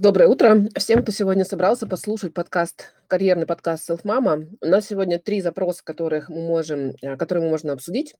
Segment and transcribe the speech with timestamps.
[0.00, 4.46] Доброе утро всем, кто сегодня собрался послушать подкаст, карьерный подкаст Self Mama.
[4.60, 8.14] У нас сегодня три запроса, которых мы можем, э, которые мы можно обсудить.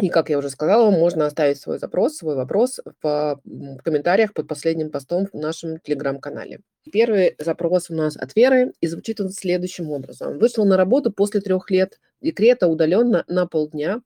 [0.00, 3.40] И, как я уже сказала, можно оставить свой запрос, свой вопрос в
[3.82, 6.60] комментариях под последним постом в нашем телеграм-канале.
[6.92, 10.38] Первый запрос у нас от Веры, и звучит он следующим образом.
[10.38, 14.00] Вышла на работу после трех лет декрета удаленно на полдня.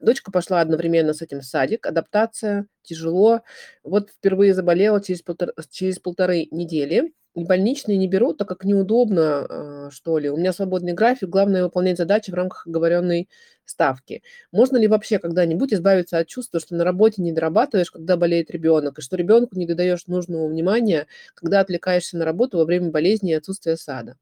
[0.00, 1.86] Дочка пошла одновременно с этим в садик.
[1.86, 3.42] Адаптация тяжело.
[3.82, 7.12] Вот впервые заболела через, полтора, через полторы недели.
[7.34, 10.30] Больничные не беру, так как неудобно, а, что ли.
[10.30, 13.28] У меня свободный график, главное выполнять задачи в рамках оговоренной
[13.64, 14.22] ставки.
[14.52, 18.98] Можно ли вообще когда-нибудь избавиться от чувства, что на работе не дорабатываешь, когда болеет ребенок,
[18.98, 23.34] и что ребенку не додаешь нужного внимания, когда отвлекаешься на работу во время болезни и
[23.34, 24.16] отсутствия сада?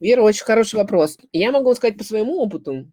[0.00, 1.18] Вера, очень хороший вопрос.
[1.32, 2.90] Я могу сказать по своему опыту,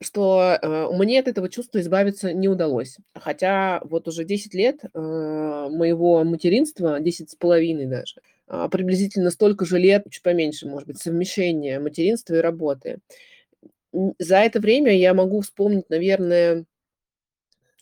[0.00, 2.96] что э, мне от этого чувства избавиться не удалось.
[3.14, 8.16] Хотя вот уже 10 лет э, моего материнства, 10 с половиной даже,
[8.48, 12.98] э, приблизительно столько же лет, чуть поменьше, может быть, совмещения материнства и работы.
[14.18, 16.64] За это время я могу вспомнить, наверное,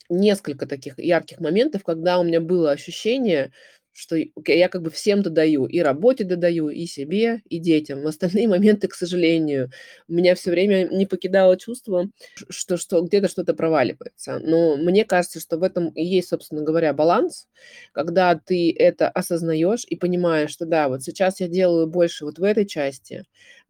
[0.09, 3.51] несколько таких ярких моментов, когда у меня было ощущение,
[3.93, 4.15] что
[4.47, 8.01] я как бы всем додаю, и работе додаю, и себе, и детям.
[8.01, 9.71] В остальные моменты, к сожалению,
[10.07, 12.09] меня все время не покидало чувство,
[12.49, 14.39] что, что где-то что-то проваливается.
[14.39, 17.47] Но мне кажется, что в этом и есть, собственно говоря, баланс,
[17.91, 22.43] когда ты это осознаешь и понимаешь, что да, вот сейчас я делаю больше вот в
[22.43, 23.25] этой части,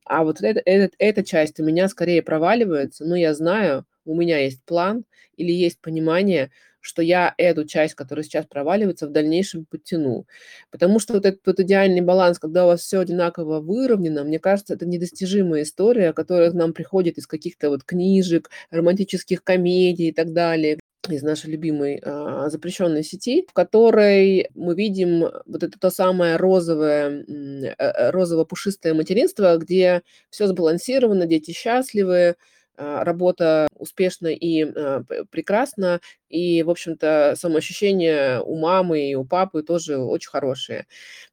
[0.05, 4.39] а вот это, это, эта часть у меня скорее проваливается, но я знаю, у меня
[4.39, 5.05] есть план
[5.37, 10.25] или есть понимание, что я эту часть, которая сейчас проваливается, в дальнейшем подтяну.
[10.71, 14.73] Потому что вот этот вот идеальный баланс, когда у вас все одинаково выровнено, мне кажется,
[14.73, 20.33] это недостижимая история, которая к нам приходит из каких-то вот книжек, романтических комедий и так
[20.33, 26.35] далее из нашей любимой а, запрещенной сети, в которой мы видим вот это то самое
[26.35, 32.35] розовое, э, э, розово-пушистое материнство, где все сбалансировано, дети счастливы,
[32.79, 35.99] работа успешна и а, прекрасна,
[36.29, 40.85] и, в общем-то, самоощущение у мамы и у папы тоже очень хорошие.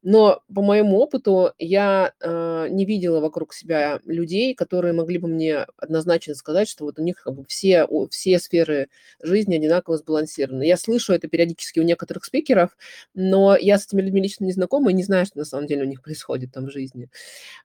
[0.03, 5.67] Но по моему опыту я э, не видела вокруг себя людей, которые могли бы мне
[5.77, 8.89] однозначно сказать, что вот у них как бы все, все сферы
[9.23, 10.63] жизни одинаково сбалансированы.
[10.65, 12.77] Я слышу это периодически у некоторых спикеров,
[13.15, 15.83] но я с этими людьми лично не знакома и не знаю, что на самом деле
[15.83, 17.11] у них происходит там в жизни.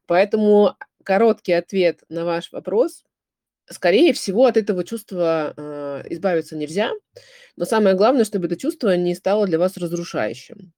[0.06, 3.03] Поэтому короткий ответ на ваш вопрос–
[3.71, 6.91] скорее всего, от этого чувства э, избавиться нельзя,
[7.55, 10.73] но самое главное, чтобы это чувство не стало для вас разрушающим.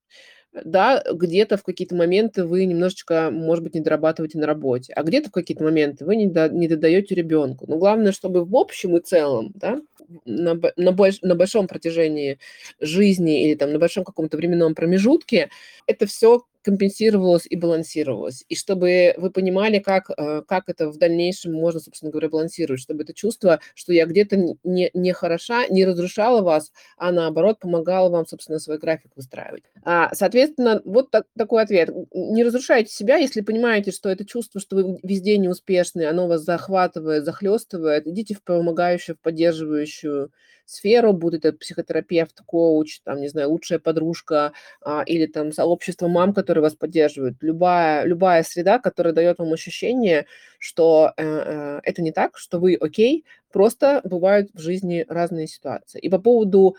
[0.65, 5.29] Да, где-то в какие-то моменты вы немножечко, может быть, не дорабатываете на работе, а где-то
[5.29, 7.65] в какие-то моменты вы не, до, не додаете ребенку.
[7.67, 9.81] Но главное, чтобы в общем и целом, да,
[10.25, 12.37] на, на, больш, на большом протяжении
[12.79, 15.49] жизни или там на большом каком-то временном промежутке
[15.87, 18.43] это все компенсировалось и балансировалось.
[18.49, 23.03] И чтобы вы понимали, как, э, как это в дальнейшем можно, собственно говоря, балансировать, чтобы
[23.03, 28.25] это чувство, что я где-то не, не хороша, не разрушала вас, а наоборот помогала вам,
[28.25, 29.63] собственно, свой график выстраивать.
[29.83, 31.89] А, соответственно, вот так, такой ответ.
[32.13, 37.25] Не разрушайте себя, если понимаете, что это чувство, что вы везде неуспешны, оно вас захватывает,
[37.25, 40.31] захлестывает, идите в помогающую, в поддерживающую
[40.65, 46.33] сферу, будь это психотерапевт, коуч, там, не знаю, лучшая подружка а, или там сообщество мам,
[46.33, 47.37] которые вас поддерживают.
[47.41, 50.25] Любая, любая среда, которая дает вам ощущение,
[50.57, 55.99] что э, э, это не так, что вы окей, просто бывают в жизни разные ситуации.
[55.99, 56.75] И по поводу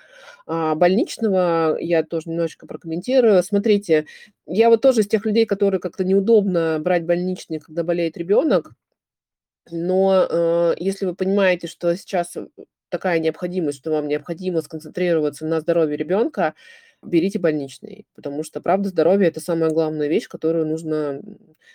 [0.46, 3.42] а, больничного я тоже немножечко прокомментирую.
[3.42, 4.06] Смотрите,
[4.46, 8.72] я вот тоже из тех людей, которые как-то неудобно брать больничный, когда болеет ребенок,
[9.70, 12.36] но э, если вы понимаете, что сейчас
[12.94, 16.54] такая необходимость, что вам необходимо сконцентрироваться на здоровье ребенка,
[17.02, 21.20] берите больничный, потому что, правда, здоровье– это самая главная вещь, которую нужно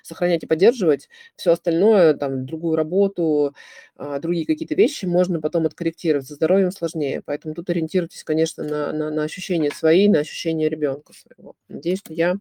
[0.01, 1.09] сохранять и поддерживать.
[1.35, 3.53] Все остальное, там, другую работу,
[3.97, 6.25] а, другие какие-то вещи можно потом откорректировать.
[6.25, 11.11] Со здоровьем сложнее, поэтому тут ориентируйтесь, конечно, на, на, на ощущения свои, на ощущения ребенка
[11.11, 11.55] своего.
[11.67, 12.37] Надеюсь, что я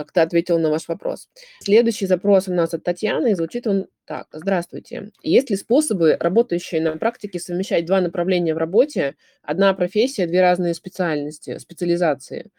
[0.00, 1.28] как-то ответила на ваш вопрос.
[1.60, 4.28] Следующий запрос у нас от Татьяны, и звучит он так.
[4.32, 5.10] Здравствуйте.
[5.22, 9.16] Есть ли способы, работающие на практике, совмещать два направления в работе?
[9.42, 12.50] Одна профессия, две разные специальности, специализации.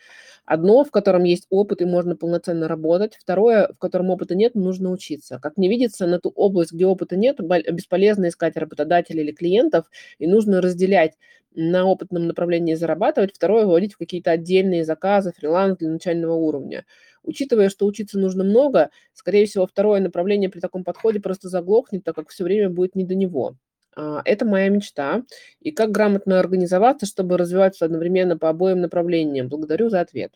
[0.45, 3.15] Одно, в котором есть опыт и можно полноценно работать.
[3.19, 5.39] Второе, в котором опыта нет, нужно учиться.
[5.41, 9.89] Как мне видится, на ту область, где опыта нет, бесполезно искать работодателей или клиентов,
[10.19, 11.13] и нужно разделять
[11.53, 16.85] на опытном направлении зарабатывать, второе, выводить в какие-то отдельные заказы, фриланс для начального уровня.
[17.23, 22.15] Учитывая, что учиться нужно много, скорее всего, второе направление при таком подходе просто заглохнет, так
[22.15, 23.55] как все время будет не до него.
[23.95, 25.23] А, это моя мечта.
[25.59, 29.49] И как грамотно организоваться, чтобы развиваться одновременно по обоим направлениям?
[29.49, 30.33] Благодарю за ответ.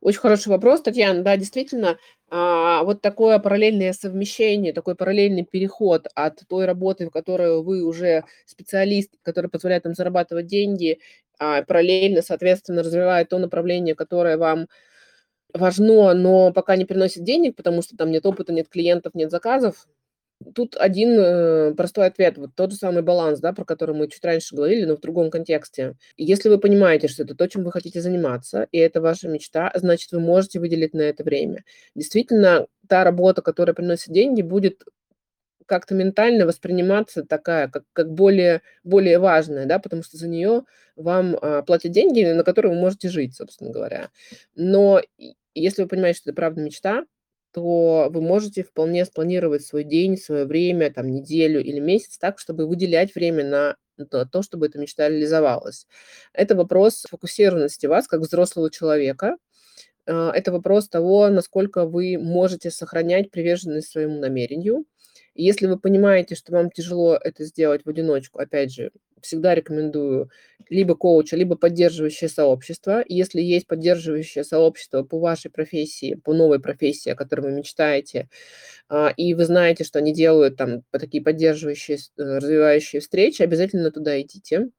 [0.00, 1.22] Очень хороший вопрос, Татьяна.
[1.22, 1.98] Да, действительно,
[2.30, 8.24] а, вот такое параллельное совмещение, такой параллельный переход от той работы, в которой вы уже
[8.44, 10.98] специалист, который позволяет вам зарабатывать деньги,
[11.38, 14.68] а, параллельно, соответственно, развивает то направление, которое вам
[15.54, 19.86] важно, но пока не приносит денег, потому что там нет опыта, нет клиентов, нет заказов,
[20.54, 24.24] тут один э, простой ответ, вот тот же самый баланс, да, про который мы чуть
[24.24, 25.94] раньше говорили, но в другом контексте.
[26.16, 30.12] Если вы понимаете, что это то, чем вы хотите заниматься, и это ваша мечта, значит,
[30.12, 31.64] вы можете выделить на это время.
[31.94, 34.84] Действительно, та работа, которая приносит деньги, будет
[35.66, 40.64] как-то ментально восприниматься такая, как, как более, более важная, да, потому что за нее
[40.94, 44.10] вам а, платят деньги, на которые вы можете жить, собственно говоря.
[44.54, 45.00] Но
[45.54, 47.04] если вы понимаете, что это правда мечта,
[47.52, 52.66] то вы можете вполне спланировать свой день, свое время, там, неделю или месяц так, чтобы
[52.66, 53.76] выделять время на
[54.26, 55.86] то, чтобы эта мечта реализовалась.
[56.32, 59.36] Это вопрос фокусированности вас как взрослого человека.
[60.06, 64.84] А, это вопрос того, насколько вы можете сохранять приверженность своему намерению,
[65.34, 68.90] если вы понимаете, что вам тяжело это сделать в одиночку, опять же,
[69.24, 70.30] всегда рекомендую
[70.70, 73.04] либо коуча, либо поддерживающее сообщество.
[73.08, 78.28] Если есть поддерживающее сообщество по вашей профессии, по новой профессии, о которой вы мечтаете,
[78.88, 84.20] а, и вы знаете, что они делают там такие поддерживающие, э, развивающие встречи, обязательно туда
[84.20, 84.70] идите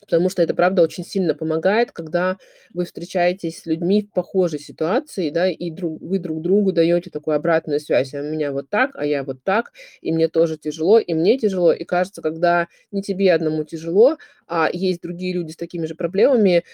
[0.00, 2.36] потому что это, правда, очень сильно помогает, когда
[2.74, 7.36] вы встречаетесь с людьми в похожей ситуации, да, и друг, вы друг другу даете такую
[7.36, 8.14] обратную связь.
[8.14, 11.38] А у меня вот так, а я вот так, и мне тоже тяжело, и мне
[11.38, 11.72] тяжело.
[11.72, 14.16] И кажется, когда не тебе одному тяжело,
[14.46, 16.64] а есть другие люди с такими же проблемами,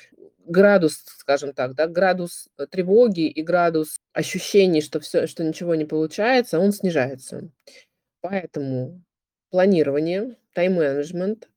[0.46, 6.58] градус, скажем так, да, градус тревоги и градус ощущений, что все, что ничего не получается,
[6.60, 7.48] он снижается.
[8.20, 9.02] Поэтому
[9.50, 11.48] планирование, тайм-менеджмент,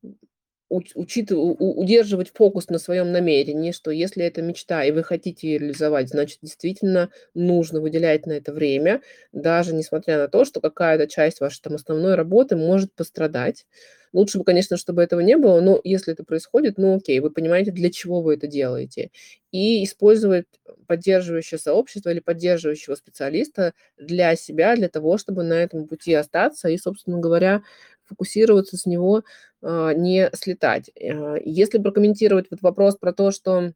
[0.69, 6.09] учит, удерживать фокус на своем намерении, что если это мечта, и вы хотите ее реализовать,
[6.09, 11.61] значит, действительно нужно выделять на это время, даже несмотря на то, что какая-то часть вашей
[11.61, 13.65] там основной работы может пострадать.
[14.13, 17.71] Лучше бы, конечно, чтобы этого не было, но если это происходит, ну окей, вы понимаете,
[17.71, 19.11] для чего вы это делаете.
[19.51, 20.45] И использовать
[20.87, 26.77] поддерживающее сообщество или поддерживающего специалиста для себя, для того, чтобы на этом пути остаться и,
[26.77, 27.63] собственно говоря,
[28.07, 29.23] фокусироваться с него,
[29.61, 30.91] а, не слетать.
[30.99, 33.73] А, если прокомментировать вот вопрос про то, что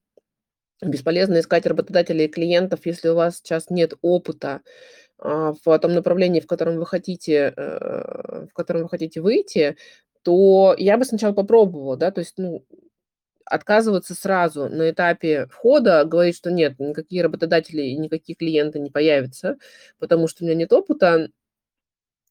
[0.82, 4.62] бесполезно искать работодателей и клиентов, если у вас сейчас нет опыта
[5.20, 9.78] а, в том направлении, в котором вы хотите, э, в котором вы хотите выйти,
[10.24, 12.66] то я бы сначала попробовала, да, то есть, ну,
[13.46, 19.58] отказываться сразу на этапе входа, говорить, что нет, никакие работодатели и никакие клиенты не появятся,
[20.00, 21.30] потому что у меня нет опыта,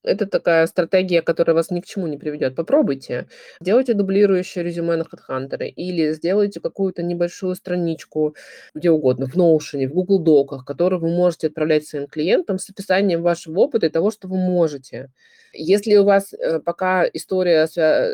[0.02, 2.54] это такая стратегия, которая вас ни к чему не приведет.
[2.56, 3.26] Попробуйте.
[3.60, 8.34] Сделайте дублирующее резюме на HeadHunter или сделайте какую-то небольшую страничку
[8.74, 13.22] где угодно, в Notion, в Google Доках, которую вы можете отправлять своим клиентам с описанием
[13.22, 15.10] вашего опыта и того, что вы можете.
[15.52, 17.66] Если у вас э, пока история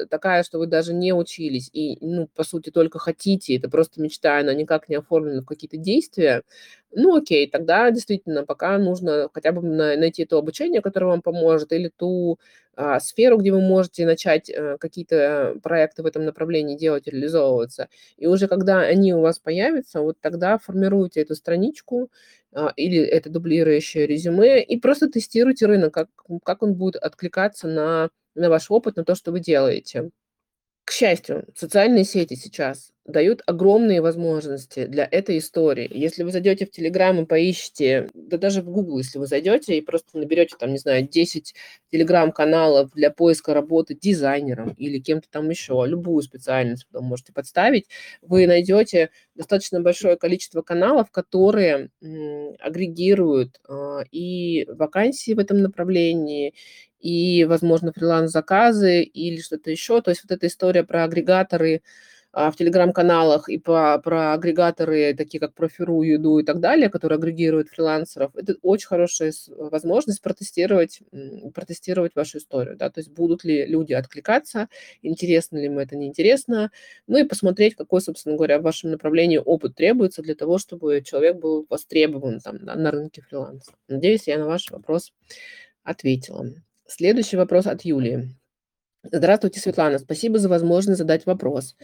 [0.09, 4.39] такая, что вы даже не учились и, ну, по сути, только хотите, это просто мечта,
[4.39, 6.43] она никак не оформлена в какие-то действия,
[6.97, 11.89] ну, окей, тогда действительно пока нужно хотя бы найти то обучение, которое вам поможет, или
[11.95, 12.39] ту
[12.75, 17.91] а, сферу, где вы можете начать а, какие-то проекты в этом направлении делать, реализовываться.
[18.17, 22.11] И уже когда они у вас появятся, вот тогда формируйте эту страничку
[22.53, 26.09] а, или это дублирующее резюме и просто тестируйте рынок, как,
[26.45, 30.11] как он будет откликаться на, на ваш опыт, на то, что вы делаете.
[30.85, 35.89] К счастью, социальные сети сейчас дают огромные возможности для этой истории.
[35.93, 39.81] Если вы зайдете в Телеграм и поищите, да даже в Google, если вы зайдете и
[39.81, 41.55] просто наберете там, не знаю, 10
[41.93, 47.87] Телеграм-каналов для поиска работы дизайнером или кем-то там еще, любую специальность потом можете подставить,
[48.23, 51.91] вы найдете достаточно большое количество каналов, которые
[52.61, 56.55] агрегируют э, и вакансии в этом направлении,
[57.01, 60.01] и, возможно, фриланс-заказы или что-то еще.
[60.03, 61.81] То есть вот эта история про агрегаторы а,
[62.33, 67.69] в телеграм-каналах и по, про агрегаторы, такие как Профиру, Юду и так далее, которые агрегируют
[67.69, 71.01] фрилансеров, это очень хорошая возможность протестировать,
[71.55, 72.77] протестировать вашу историю.
[72.77, 72.91] Да?
[72.91, 74.69] То есть будут ли люди откликаться,
[75.01, 76.71] интересно ли им это, неинтересно,
[77.07, 81.37] ну и посмотреть, какой, собственно говоря, в вашем направлении опыт требуется для того, чтобы человек
[81.37, 83.73] был востребован там, да, на рынке фриланса.
[83.89, 85.15] Надеюсь, я на ваш вопрос
[85.85, 86.45] ответила.
[86.87, 88.29] Следующий вопрос от Юлии.
[89.11, 89.99] Здравствуйте, Светлана.
[89.99, 91.77] Спасибо за возможность задать вопрос.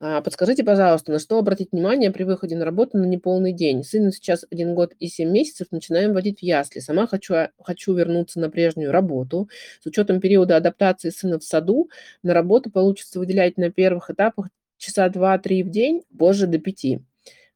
[0.00, 3.82] А, подскажите, пожалуйста, на что обратить внимание при выходе на работу на неполный день?
[3.82, 6.78] Сыну сейчас один год и семь месяцев, начинаем водить в ясли.
[6.78, 9.48] Сама хочу, а, хочу вернуться на прежнюю работу.
[9.82, 11.90] С учетом периода адаптации сына в саду,
[12.22, 17.00] на работу получится выделять на первых этапах часа два-три в день, позже до пяти.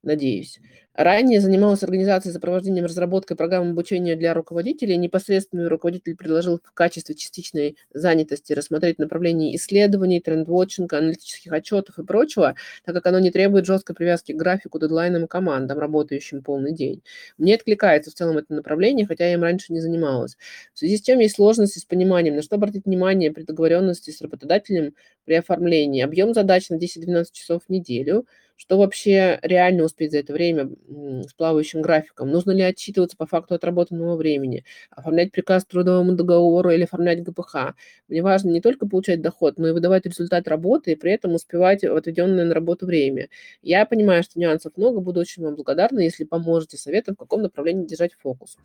[0.03, 0.61] Надеюсь.
[0.95, 4.99] Ранее занималась организацией, сопровождением, разработкой программ обучения для руководителей.
[4.99, 12.57] Непосредственно руководитель предложил в качестве частичной занятости рассмотреть направление исследований, тренд-вотчинга, аналитических отчетов и прочего,
[12.85, 17.03] так как оно не требует жесткой привязки к графику, дедлайнам и командам, работающим полный день.
[17.39, 20.37] Мне откликается в целом это направление, хотя я им раньше не занималась.
[20.75, 24.21] В связи с чем есть сложности с пониманием, на что обратить внимание при договоренности с
[24.21, 24.95] работодателем
[25.25, 26.03] при оформлении.
[26.03, 31.35] Объем задач на 10-12 часов в неделю– что вообще реально успеть за это время с
[31.35, 32.31] плавающим графиком?
[32.31, 34.65] Нужно ли отчитываться по факту отработанного времени?
[34.91, 37.75] Оформлять приказ трудовому договору или оформлять ГПХ?
[38.09, 41.83] Мне важно не только получать доход, но и выдавать результат работы и при этом успевать
[41.83, 43.29] в отведенное на работу время.
[43.63, 47.87] Я понимаю, что нюансов много, буду очень вам благодарна, если поможете советом, в каком направлении
[47.87, 48.57] держать фокус.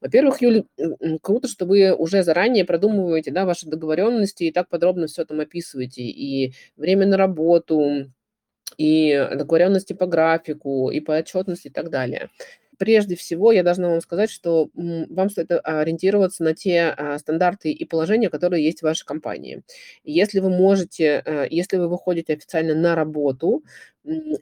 [0.00, 0.64] Во-первых, Юля,
[1.22, 6.02] круто, что вы уже заранее продумываете да, ваши договоренности и так подробно все там описываете.
[6.02, 8.10] И время на работу,
[8.80, 12.30] и договоренности по графику, и по отчетности и так далее
[12.80, 17.84] прежде всего я должна вам сказать, что вам стоит ориентироваться на те а, стандарты и
[17.84, 19.62] положения, которые есть в вашей компании.
[20.02, 23.62] Если вы можете, э, если вы выходите официально на работу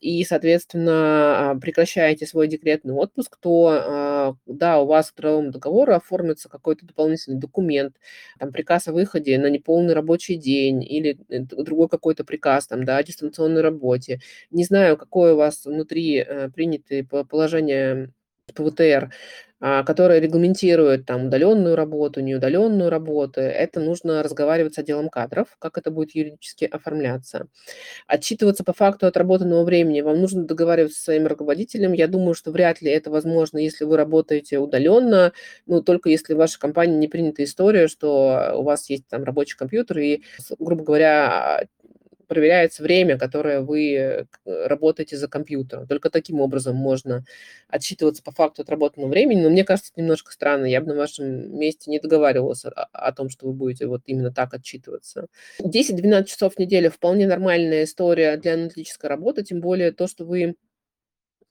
[0.00, 4.07] и, соответственно, а, прекращаете свой декретный отпуск, то, а,
[4.46, 7.96] да, у вас к трудовому договору оформится какой-то дополнительный документ,
[8.38, 12.96] там, приказ о выходе на неполный рабочий день или э, другой какой-то приказ, там, да,
[12.98, 14.20] о дистанционной работе.
[14.50, 18.12] Не знаю, какое у вас внутри э, принятые положения
[18.54, 19.10] ПВТР, а,
[19.60, 25.90] которая регламентирует там удаленную работу, неудаленную работу, это нужно разговаривать с отделом кадров, как это
[25.90, 27.46] будет юридически оформляться.
[28.06, 31.92] Отчитываться по факту отработанного времени вам нужно договариваться со своим руководителем.
[31.92, 35.32] Я думаю, что вряд ли это возможно, если вы работаете удаленно,
[35.66, 39.56] ну, только если в вашей компании не принята история, что у вас есть там рабочий
[39.56, 40.22] компьютер, и,
[40.58, 41.66] грубо говоря,
[42.28, 45.86] проверяется время, которое вы э, работаете за компьютером.
[45.88, 47.24] Только таким образом можно
[47.68, 49.40] отсчитываться по факту отработанного времени.
[49.40, 50.66] Но мне кажется, это немножко странно.
[50.66, 54.32] Я бы на вашем месте не договаривалась о, о том, что вы будете вот именно
[54.32, 55.26] так отчитываться.
[55.60, 60.54] 10-12 часов в неделю вполне нормальная история для аналитической работы, тем более то, что вы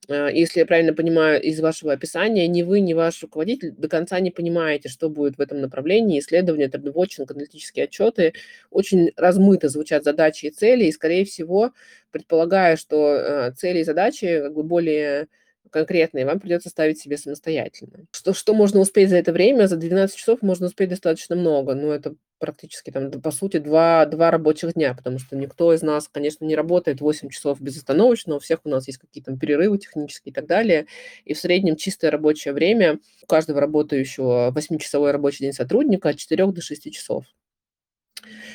[0.08, 4.32] если я правильно понимаю из вашего описания, ни вы, ни ваш руководитель до конца не
[4.32, 6.20] понимаете, что будет в этом направлении.
[6.20, 8.34] Исследования, трендвотчинг, аналитические отчеты
[8.72, 11.72] очень размыто звучат задачи и цели, и, скорее всего,
[12.12, 15.28] предполагая, что э, цели и задачи как бы более
[15.70, 18.06] конкретные вам придется ставить себе самостоятельно.
[18.12, 19.68] Что, что можно успеть за это время?
[19.68, 24.32] За 12 часов можно успеть достаточно много, но это практически там, по сути, два, два
[24.32, 28.60] рабочих дня, потому что никто из нас, конечно, не работает 8 часов безостановочно, у всех
[28.64, 30.88] у нас есть какие-то перерывы технические и так далее,
[31.26, 36.48] и в среднем чистое рабочее время у каждого работающего 8-часовой рабочий день сотрудника от 4
[36.48, 37.26] до 6 часов.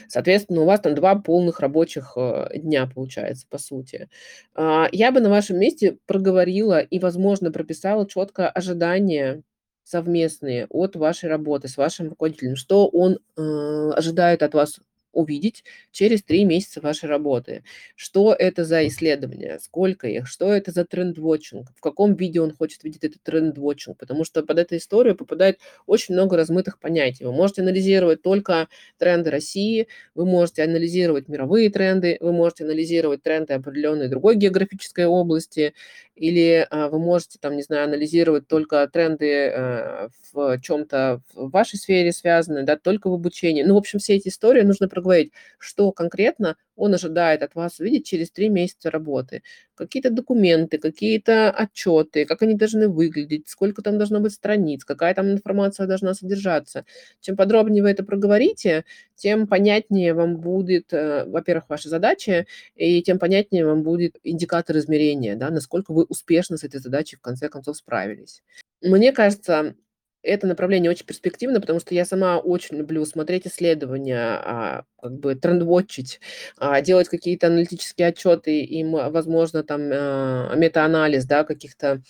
[0.09, 4.09] Соответственно, у вас там два полных рабочих э, дня получается, по сути.
[4.54, 9.42] А, я бы на вашем месте проговорила и, возможно, прописала четко ожидания
[9.85, 14.78] совместные от вашей работы с вашим руководителем, что он э, ожидает от вас
[15.12, 17.64] увидеть через три месяца вашей работы.
[17.97, 22.85] Что это за исследования, сколько их, что это за тренд-вотчинг, в каком виде он хочет
[22.85, 27.25] видеть этот тренд-вотчинг, потому что под эту историю попадает очень много размытых понятий.
[27.25, 33.54] Вы можете анализировать только тренды России, вы можете анализировать мировые тренды, вы можете анализировать тренды
[33.54, 35.75] определенной другой географической области,
[36.23, 41.79] или а, вы можете, там, не знаю, анализировать только тренды а, в чем-то в вашей
[41.79, 43.64] сфере связанные, да, только в обучении.
[43.64, 48.07] Ну, в общем, все эти истории нужно проговорить, что конкретно он ожидает от вас увидеть
[48.07, 49.43] через три месяца работы.
[49.75, 55.31] Какие-то документы, какие-то отчеты, как они должны выглядеть, сколько там должно быть страниц, какая там
[55.31, 56.85] информация должна содержаться.
[57.21, 58.85] Чем подробнее вы это проговорите,
[59.17, 65.37] тем понятнее вам будет, э, во-первых, ваша задача, и тем понятнее вам будет индикатор измерения,
[65.37, 68.43] да, насколько вы успешно с этой задачей в конце концов справились.
[68.83, 69.76] Мне кажется,
[70.23, 75.35] это направление очень перспективно, потому что я сама очень люблю смотреть исследования, а, как бы
[75.35, 76.21] трендвотчить,
[76.59, 82.02] а, делать какие-то аналитические отчеты и, возможно, там а, метаанализ, да, каких-то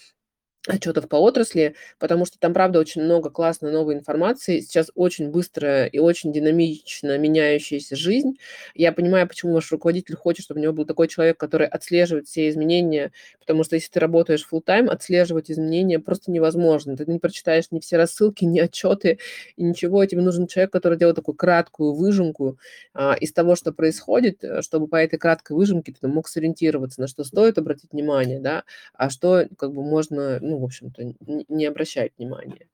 [0.68, 4.60] отчетов по отрасли, потому что там, правда, очень много классной новой информации.
[4.60, 8.38] Сейчас очень быстрая и очень динамично меняющаяся жизнь.
[8.74, 12.48] Я понимаю, почему ваш руководитель хочет, чтобы у него был такой человек, который отслеживает все
[12.48, 16.96] изменения, потому что если ты работаешь full time, отслеживать изменения просто невозможно.
[16.96, 19.18] Ты не прочитаешь ни все рассылки, ни отчеты,
[19.56, 20.04] и ничего.
[20.06, 22.58] Тебе нужен человек, который делает такую краткую выжимку
[22.94, 27.08] а, из того, что происходит, э, чтобы по этой краткой выжимке ты мог сориентироваться, на
[27.08, 28.64] что стоит обратить внимание, да,
[28.94, 31.14] а что как бы можно ну, в общем-то,
[31.48, 32.68] не обращают внимания.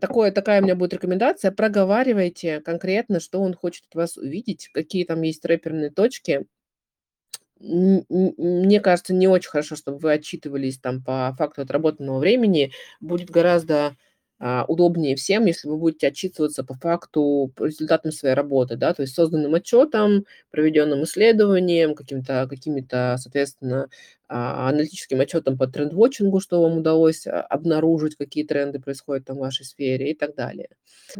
[0.00, 1.52] Такое, такая у меня будет рекомендация.
[1.52, 6.46] Проговаривайте конкретно, что он хочет от вас увидеть, какие там есть рэперные точки.
[7.60, 12.72] мне кажется, не очень хорошо, чтобы вы отчитывались там по факту отработанного времени.
[13.00, 13.96] Будет гораздо,
[14.68, 19.14] удобнее всем, если вы будете отчитываться по факту, по результатам своей работы, да, то есть
[19.14, 23.88] созданным отчетом, проведенным исследованием, каким-то какими-то, соответственно,
[24.28, 29.40] а, аналитическим отчетом по тренд-вотчингу, что вам удалось, а, обнаружить, какие тренды происходят там в
[29.40, 30.68] вашей сфере и так далее.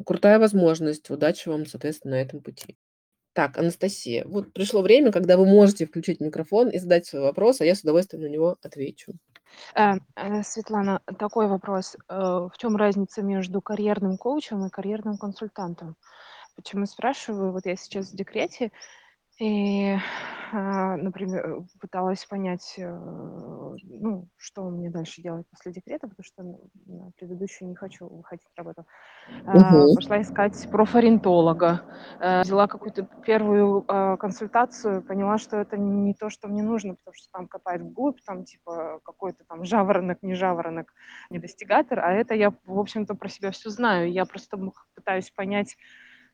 [0.07, 1.11] Крутая возможность.
[1.11, 2.77] Удачи вам, соответственно, на этом пути.
[3.33, 7.65] Так, Анастасия, вот пришло время, когда вы можете включить микрофон и задать свой вопрос, а
[7.65, 9.15] я с удовольствием на него отвечу.
[9.75, 11.97] Э, э, Светлана, такой вопрос.
[12.09, 15.97] Э, в чем разница между карьерным коучем и карьерным консультантом?
[16.57, 17.53] Почему спрашиваю?
[17.53, 18.73] Вот я сейчас в декрете,
[19.41, 19.97] и,
[20.53, 22.89] а, например, пыталась понять, э,
[23.85, 28.47] ну, что мне дальше делать после декрета, потому что ну, на предыдущую не хочу выходить
[28.57, 28.87] на работу.
[29.47, 29.95] Мгм.
[29.95, 31.81] Пошла искать профориентолога,
[32.21, 37.15] э, взяла какую-то первую а, консультацию, поняла, что это не то, что мне нужно, потому
[37.15, 40.93] что там копает вглубь, там типа какой-то там жаворонок, не жаворонок,
[41.31, 44.13] не достигатор, а это я, в общем-то, про себя все знаю.
[44.13, 44.59] Я просто
[44.95, 45.77] пытаюсь понять,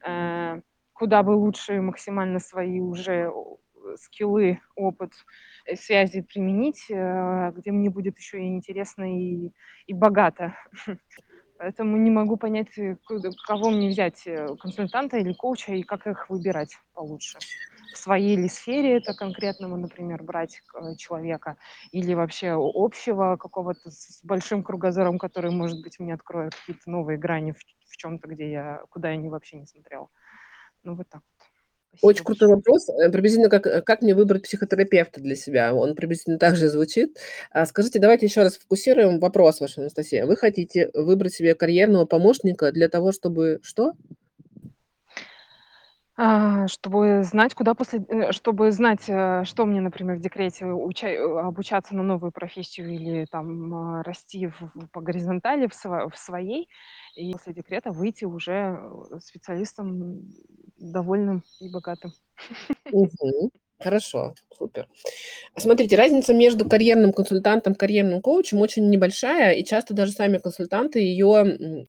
[0.04, 0.60] э,
[0.98, 3.30] куда бы лучше максимально свои уже
[3.96, 5.12] скиллы, опыт,
[5.66, 9.52] э, связи применить, э, где мне будет еще и интересно и,
[9.86, 10.56] и богато.
[11.58, 12.96] Поэтому не могу понять, э,
[13.46, 14.26] кого мне взять,
[14.60, 17.40] консультанта или коуча, и как их выбирать получше.
[17.92, 20.62] В своей ли сфере это конкретного, например, брать
[20.98, 21.56] человека,
[21.92, 27.52] или вообще общего какого-то с большим кругозором, который, может быть, мне откроет какие-то новые грани
[27.52, 30.08] в чем-то, где я, куда я не, вообще не смотрела.
[30.86, 31.46] Ну, вот так вот.
[32.02, 32.56] Очень Спасибо крутой большое.
[32.56, 32.88] вопрос.
[32.90, 35.74] Э, приблизительно как, э, как мне выбрать психотерапевта для себя?
[35.74, 37.18] Он приблизительно так же звучит.
[37.50, 40.26] А скажите, давайте еще раз фокусируем вопрос ваш, Анастасия.
[40.26, 43.94] Вы хотите выбрать себе карьерного помощника для того, чтобы что?
[46.18, 51.40] А, чтобы знать, куда после, э, чтобы знать, э, что мне, например, в декрете уча-
[51.40, 56.16] обучаться на новую профессию или там а, расти в- в- по горизонтали в, сво- в
[56.16, 56.68] своей,
[57.16, 58.78] и после декрета выйти уже
[59.12, 60.32] э, специалистом
[60.78, 62.12] довольным и богатым.
[63.78, 64.88] Хорошо, супер.
[65.56, 71.86] Смотрите, разница между карьерным консультантом, карьерным коучем очень небольшая, и часто даже сами консультанты ее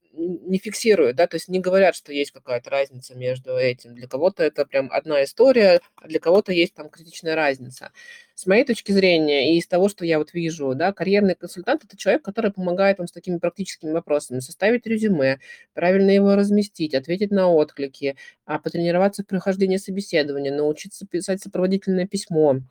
[0.48, 3.96] не фиксируют, да, то есть не говорят, что есть какая-то разница между этим.
[3.96, 7.92] Для кого-то это прям одна история, а для кого-то есть там критичная разница.
[8.36, 11.98] С моей точки зрения и из того, что я вот вижу, да, карьерный консультант– это
[11.98, 15.40] человек, который помогает вам с такими практическими вопросами, составить резюме,
[15.74, 22.62] правильно его разместить, ответить на отклики, а, потренироваться в прохождении собеседования, научиться писать сопроводительное письмо.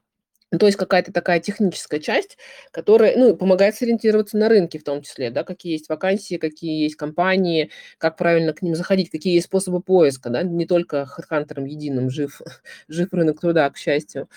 [0.58, 2.38] То есть какая-то такая техническая часть,
[2.70, 6.94] которая, ну, помогает сориентироваться на рынке в том числе, да, какие есть вакансии, какие есть
[6.94, 12.10] компании, как правильно к ним заходить, какие есть способы поиска, да, не только хедхантером единым
[12.10, 12.40] жив,
[12.88, 14.28] жив рынок труда, к счастью.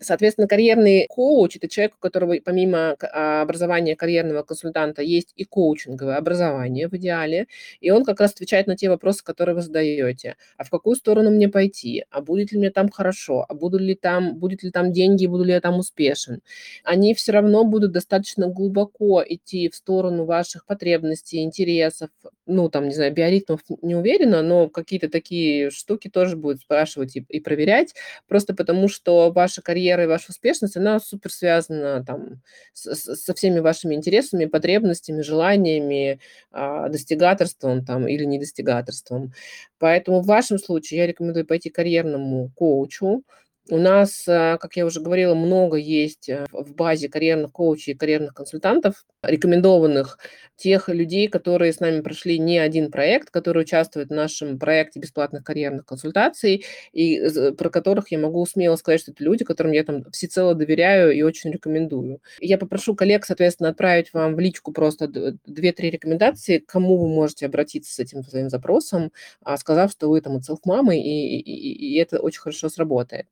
[0.00, 6.16] Соответственно, карьерный коуч– это человек, у которого помимо а, образования карьерного консультанта есть и коучинговое
[6.16, 7.46] образование в идеале,
[7.80, 10.36] и он как раз отвечает на те вопросы, которые вы задаете.
[10.56, 12.04] А в какую сторону мне пойти?
[12.10, 13.44] А будет ли мне там хорошо?
[13.48, 16.40] А буду ли там, будет ли там деньги, буду ли я там успешен?
[16.84, 22.10] Они все равно будут достаточно глубоко идти в сторону ваших потребностей, интересов,
[22.46, 27.24] ну, там, не знаю, биоритмов не уверена, но какие-то такие штуки тоже будут спрашивать и,
[27.28, 27.94] и проверять,
[28.28, 33.60] просто потому что ваша карьера и ваша успешность, она супер связана там с- со всеми
[33.60, 36.20] вашими интересами, потребностями, желаниями,
[36.52, 39.32] а, достигаторством там или недостигаторством.
[39.78, 43.22] Поэтому в вашем случае я рекомендую пойти карьерному коучу.
[43.70, 47.96] У нас, а, как я уже говорила, много есть э, в базе карьерных коучей и
[47.96, 50.18] карьерных консультантов, рекомендованных
[50.56, 55.44] тех людей, которые с нами прошли не один проект, которые участвуют в нашем проекте бесплатных
[55.44, 59.82] карьерных консультаций, и з- про которых я могу смело сказать, что это люди, которым я
[59.82, 62.20] там всецело доверяю и очень рекомендую.
[62.40, 67.08] Я попрошу коллег, соответственно, отправить вам в личку просто д- две-три рекомендации, к кому вы
[67.08, 69.10] можете обратиться с этим своим запросом,
[69.42, 73.26] а, сказав, что вы там от селф-мамы, и- и- и это очень хорошо сработает.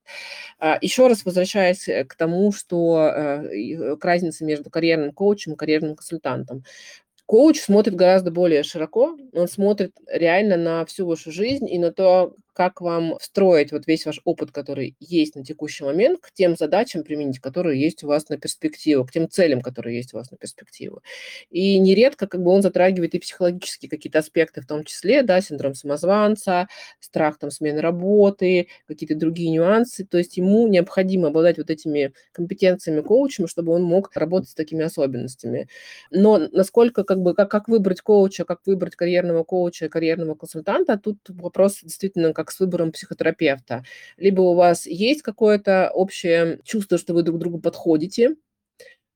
[0.58, 5.52] А, Еще раз возвращаясь э, к тому, что э, э, к разнице между карьерным коучем
[5.52, 6.64] и карьерным консультантом.
[7.26, 12.34] Коуч смотрит гораздо более широко, он смотрит реально на всю вашу жизнь и на то,
[12.52, 17.04] как вам встроить вот весь ваш опыт, который есть на текущий момент, к тем задачам
[17.04, 20.36] применить, которые есть у вас на перспективу, к тем целям, которые есть у вас на
[20.36, 21.02] перспективу.
[21.50, 25.74] И нередко как бы он затрагивает и психологические какие-то аспекты, в том числе, да, синдром
[25.74, 26.68] самозванца,
[27.00, 30.04] страх там смены работы, какие-то другие нюансы.
[30.04, 34.84] То есть ему необходимо обладать вот этими компетенциями коучем, чтобы он мог работать с такими
[34.84, 35.68] особенностями.
[36.10, 41.18] Но насколько, как бы, как, как выбрать коуча, как выбрать карьерного коуча, карьерного консультанта, тут
[41.28, 43.84] вопрос действительно, как с выбором психотерапевта.
[44.16, 48.36] Либо у вас есть какое-то общее чувство, что вы друг другу подходите,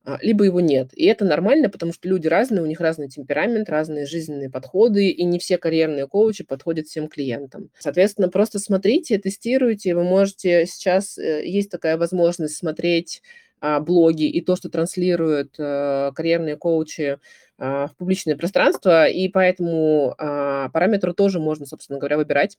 [0.07, 0.91] а, либо его нет.
[0.95, 5.25] И это нормально, потому что люди разные, у них разный темперамент, разные жизненные подходы, и
[5.25, 7.71] не все карьерные коучи подходят всем клиентам.
[7.77, 9.97] Соответственно, просто смотрите, тестируйте.
[9.97, 13.21] Вы можете сейчас, э, есть такая возможность смотреть
[13.61, 17.19] а, блоги и то, что транслируют а, карьерные коучи
[17.59, 22.59] а, в публичное пространство, и по этому а, параметру тоже можно, собственно говоря, выбирать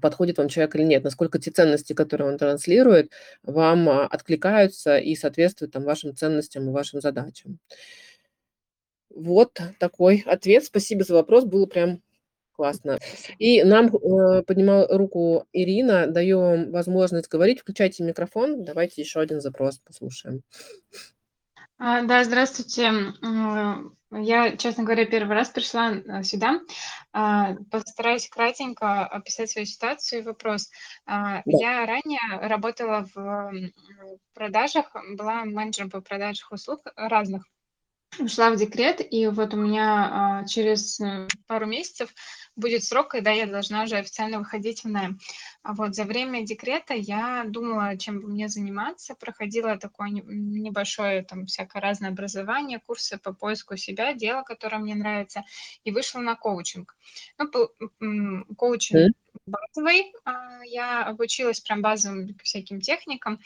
[0.00, 5.14] подходит вам человек или нет, насколько те ценности, которые он транслирует, вам а, откликаются и
[5.14, 7.58] соответствуют там, вашим ценностям и вашим задачам.
[9.14, 10.64] Вот такой ответ.
[10.64, 12.02] Спасибо за вопрос, было прям
[12.52, 12.98] классно.
[13.38, 19.40] И нам э, поднимала руку Ирина, даю вам возможность говорить, включайте микрофон, давайте еще один
[19.40, 20.42] запрос послушаем.
[21.78, 22.90] А, да, здравствуйте.
[24.10, 26.60] Я, честно говоря, первый раз пришла а, сюда.
[27.12, 30.70] А, постараюсь кратенько описать свою ситуацию и вопрос.
[31.06, 31.42] Да.
[31.44, 33.52] Я ранее работала в
[34.34, 37.44] продажах, была менеджером по продажах услуг разных
[38.18, 42.12] ушла в декрет, и вот у меня а, через э, пару месяцев
[42.58, 45.18] будет срок, когда я должна уже официально выходить в найм.
[45.62, 51.46] А вот за время декрета я думала, чем бы мне заниматься, проходила такое небольшое там
[51.46, 55.44] всякое разное образование, курсы по поиску себя, дело, которое мне нравится,
[55.84, 56.96] и вышла на коучинг.
[57.38, 57.48] Ну,
[58.56, 59.14] коучинг
[59.46, 63.40] базовый, а, я обучилась прям базовым всяким техникам,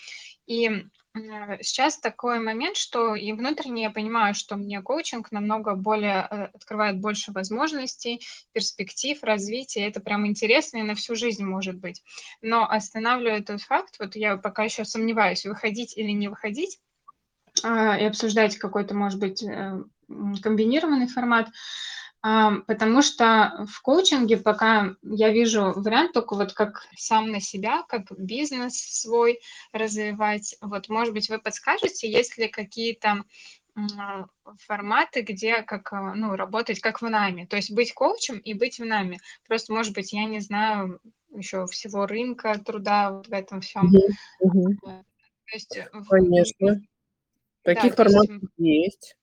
[0.47, 6.27] и Э, сейчас такой момент, что и внутренне я понимаю, что мне коучинг намного более
[6.31, 8.23] э, открывает больше возможностей,
[8.53, 9.87] перспектив, развития.
[9.87, 12.03] Это прям интересно и на всю жизнь может быть.
[12.41, 16.79] Но останавливает тот факт, вот я пока еще сомневаюсь, выходить или не выходить,
[17.63, 19.83] а, и обсуждать какой-то, может быть, э,
[20.43, 21.49] комбинированный формат.
[22.23, 28.13] Потому что в коучинге пока я вижу вариант только вот как сам на себя, как
[28.17, 29.41] бизнес свой
[29.73, 30.55] развивать.
[30.61, 33.25] Вот, может быть, вы подскажете, есть ли какие-то
[34.67, 37.47] форматы, где как, а, ну, работать как в нами.
[37.47, 39.19] То есть быть коучем и быть в нами.
[39.47, 41.01] Просто, может быть, я не знаю
[41.35, 43.91] еще всего рынка труда вот в этом всем.
[44.41, 45.05] Угу, То
[45.53, 46.81] есть, Конечно.
[47.63, 48.53] Таких да, форматов есть.
[48.59, 49.17] есть.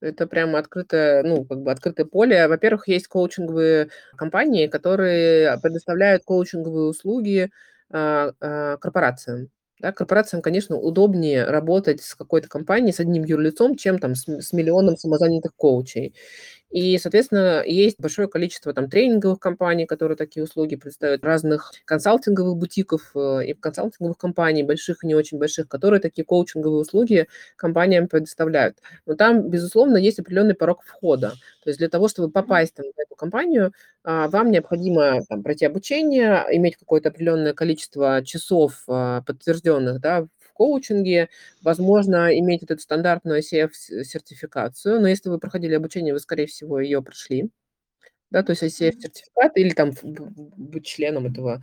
[0.00, 2.48] Это прямо открытое, ну, как бы открытое поле.
[2.48, 7.50] Во-первых, есть коучинговые компании, которые предоставляют коучинговые услуги
[7.90, 9.50] а, а, корпорациям.
[9.82, 14.52] Да, корпорациям, конечно, удобнее работать с какой-то компанией, с одним юрлицом, чем там с, с
[14.52, 16.14] миллионом самозанятых коучей.
[16.72, 23.10] И, соответственно, есть большое количество там тренинговых компаний, которые такие услуги предоставляют, разных консалтинговых бутиков
[23.14, 28.78] э, и консалтинговых компаний, больших и не очень больших, которые такие коучинговые услуги компаниям предоставляют.
[29.04, 31.34] Но там, безусловно, есть определенный порог входа.
[31.62, 35.66] То есть для того, чтобы попасть там, в эту компанию, а, вам необходимо там, пройти
[35.66, 41.28] обучение, иметь какое-то определенное количество часов а, подтвержденных да, коучинге,
[41.62, 47.50] возможно, иметь эту стандартную ICF-сертификацию, но если вы проходили обучение, вы, скорее всего, ее прошли,
[48.30, 51.62] да, то есть ICF-сертификат или там быть членом этого,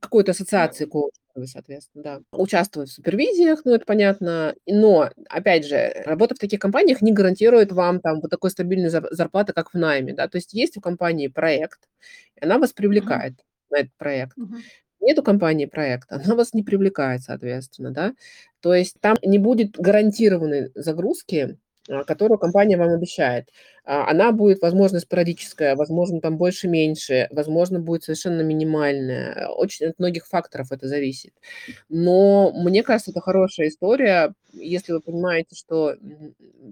[0.00, 2.20] какой-то ассоциации коучинговой, соответственно, да.
[2.32, 7.72] Участвовать в супервизиях, ну, это понятно, но, опять же, работа в таких компаниях не гарантирует
[7.72, 11.28] вам там вот такой стабильной зарплаты, как в найме, да, то есть есть у компании
[11.28, 11.80] проект,
[12.40, 13.34] и она вас привлекает
[13.70, 14.36] на этот проект.
[14.38, 14.58] Uh-huh
[15.00, 18.14] нету компании проекта, она вас не привлекает, соответственно, да.
[18.60, 23.48] То есть там не будет гарантированной загрузки, а, которую компания вам обещает.
[23.84, 29.48] А, она будет, возможно, спорадическая, возможно, там больше-меньше, возможно, будет совершенно минимальная.
[29.48, 31.32] Очень от многих факторов это зависит.
[31.88, 35.94] Но мне кажется, это хорошая история, если вы понимаете, что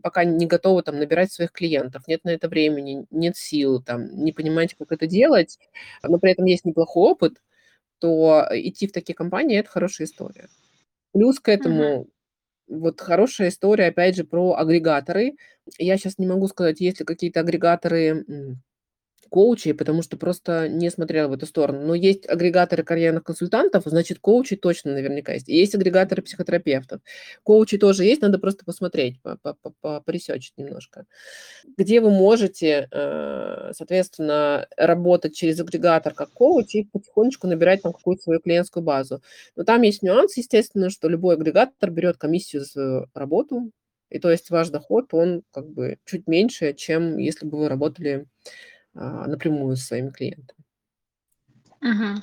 [0.02, 4.32] пока не готовы там набирать своих клиентов, нет на это времени, нет сил, там, не
[4.32, 5.58] понимаете, как это делать,
[6.02, 7.34] но при этом есть неплохой опыт,
[8.04, 10.48] то идти в такие компании- это хорошая история.
[11.12, 12.08] Плюс к этому
[12.68, 12.80] Мгм.
[12.80, 15.34] вот хорошая история, опять же, про агрегаторы.
[15.78, 18.26] Я сейчас не могу сказать, есть ли какие-то агрегаторы,
[19.34, 21.84] коучей, потому что просто не смотрела в эту сторону.
[21.84, 25.48] Но есть агрегаторы карьерных консультантов, значит, коучи точно наверняка есть.
[25.48, 27.00] И есть агрегаторы психотерапевтов.
[27.42, 29.16] Коучи тоже есть, надо просто посмотреть,
[30.04, 31.06] поресечить немножко.
[31.76, 38.22] Где вы можете, э, соответственно, работать через агрегатор как коуч и потихонечку набирать там какую-то
[38.22, 39.20] свою клиентскую базу.
[39.56, 43.72] Но там есть нюанс, естественно, что любой агрегатор берет комиссию за свою работу,
[44.10, 48.26] и то есть ваш доход, он как бы чуть меньше, чем если бы вы работали
[48.94, 50.64] напрямую с своими клиентами.
[51.80, 52.20] Мгм.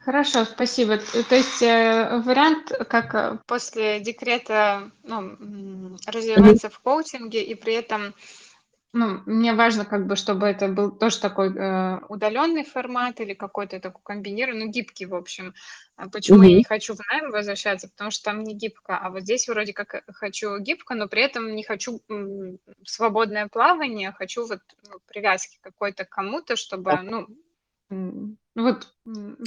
[0.00, 0.98] Хорошо, спасибо.
[0.98, 8.14] То есть э, вариант, как э, после декрета ну, развиваться в коучинге и при этом
[8.92, 13.78] ну, мне важно, как бы, чтобы это был тоже такой э, удаленный формат или какой-то
[13.80, 15.54] такой комбинированный, ну, гибкий, в общем.
[15.96, 16.56] А Почему я Мгм.
[16.56, 17.88] не хочу в найм возвращаться?
[17.88, 21.22] Потому что там не гибко, а вот здесь вроде как э, хочу гибко, но при
[21.22, 26.90] этом не хочу м, свободное плавание, а хочу вот ну, привязки какой-то к кому-то, чтобы,
[26.90, 27.02] Да.
[27.02, 27.28] ну,
[27.90, 28.88] м, ну вот,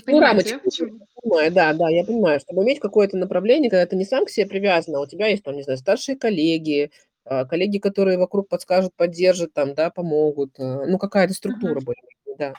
[0.10, 0.88] Ну, рамочку, я
[1.22, 4.46] понимаю, да, да, я понимаю, чтобы иметь какое-то направление, когда ты не сам к себе
[4.46, 6.92] привязан, а у тебя есть там, не знаю, старшие коллеги,
[7.26, 10.60] коллеги, которые вокруг подскажут, поддержат, там, да, помогут.
[10.60, 11.86] а, Ну, какая-то структура Мгм.
[11.86, 12.54] более-менее, да.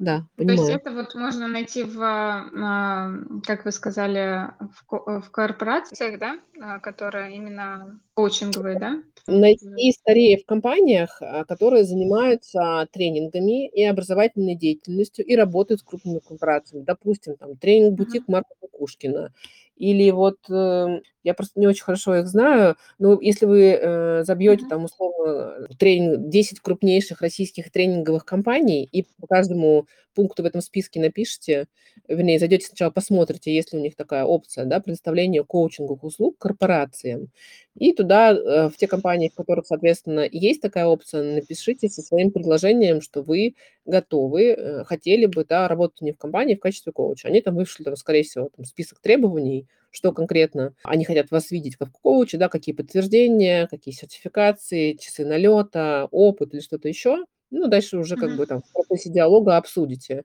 [0.00, 0.80] Да, То есть понимаю.
[0.80, 3.12] это вот можно найти в, а,
[3.46, 4.50] как вы сказали,
[4.88, 9.02] в, в корпорациях, да, а, которые именно коучинговые, да?
[9.26, 16.18] Найти скорее в компаниях, а, которые занимаются тренингами и образовательной деятельностью и работают с крупными
[16.18, 16.84] корпорациями.
[16.84, 18.32] Допустим, там тренинг-бутик Мгм.
[18.32, 19.32] Марка Кукушкина.
[19.76, 24.66] Или вот, э, я просто не очень хорошо их знаю, но если вы, э, забьете
[24.68, 31.00] там условно тренинг 10 крупнейших российских тренинговых компаний и по каждому пункту в этом списке
[31.00, 31.66] напишите,
[32.08, 37.30] вернее, зайдете сначала, посмотрите, есть ли у них такая опция, да, предоставления коучинговых услуг корпорациям.
[37.76, 42.30] И туда, э, в те компании, в которых, соответственно, есть такая опция, напишите со своим
[42.30, 47.28] предложением, что вы готовы, э, хотели бы, да, работать них в компании в качестве коуча.
[47.28, 51.76] Они там вышли, там, скорее всего, там, список требований, что конкретно они хотят вас видеть
[51.76, 57.24] как коуча, да, какие подтверждения, какие сертификации, часы налета, опыт или что-то еще.
[57.50, 60.24] Ну, дальше уже как бы там в процессе диалога обсудите.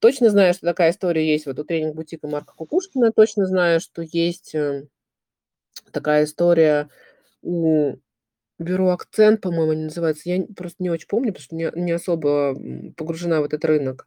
[0.00, 3.12] Точно знаю, что такая история есть вот у тренинг-бутика Марка Кукушкина.
[3.12, 4.86] Точно знаю, что есть э,
[5.92, 6.88] такая история
[7.42, 7.96] у
[8.58, 10.30] бюро "Акцент", по-моему, они называются.
[10.30, 12.56] Я просто не очень помню, потому что не не особо,
[12.96, 14.06] погружена в этот рынок.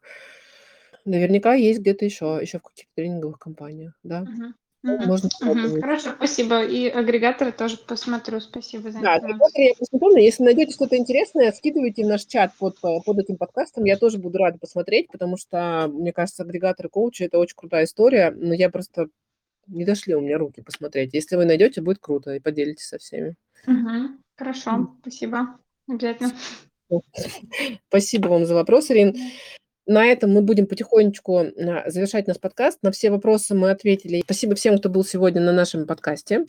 [1.04, 4.20] Наверняка есть где-то еще еще в каких-то тренинговых компаниях, да.
[4.24, 4.52] Мгм.
[4.82, 5.06] Мгм.
[5.06, 5.80] можно пробовать.
[5.80, 6.64] Хорошо, спасибо.
[6.64, 8.40] И агрегаторы тоже посмотрю.
[8.40, 12.80] Спасибо за Да, агрегаторы я посмотрю, если найдете что-то интересное, скидывайте в наш чат под
[12.80, 13.84] по под этим подкастом.
[13.84, 18.32] Я тоже буду рада посмотреть, потому что, мне кажется, агрегаторы коучи- это очень крутая история,
[18.32, 19.06] но я просто
[19.68, 21.14] не дошли у меня руки посмотреть.
[21.14, 23.36] Если вы найдете, будет круто, и поделитесь со всеми.
[23.66, 24.18] М.
[24.36, 25.58] Хорошо, спасибо.
[25.88, 26.32] Обязательно.
[27.88, 29.14] Спасибо вам за вопрос, Ирин.
[29.92, 32.78] На этом мы будем потихонечку, а, завершать наш подкаст.
[32.80, 34.22] На все вопросы мы ответили.
[34.24, 36.46] Спасибо всем, кто был сегодня на нашем подкасте.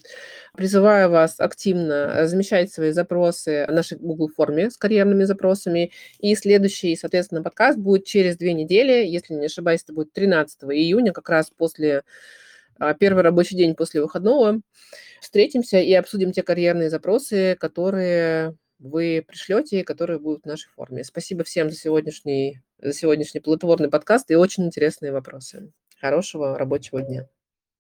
[0.56, 5.92] Призываю вас активно размещать свои запросы в нашей Google форме с карьерными запросами.
[6.20, 9.06] И следующий, соответственно, подкаст будет через две недели.
[9.06, 12.04] Если не ошибаюсь, это будет 13 июня, как раз после
[12.80, 14.62] а, первый рабочий день после выходного.
[15.20, 21.04] Встретимся и обсудим те карьерные запросы, которые вы пришлете которые будут в нашей форме.
[21.04, 25.72] Спасибо всем за сегодняшний, за сегодняшний плодотворный подкаст и очень интересные вопросы.
[26.02, 27.30] Хорошего рабочего дня.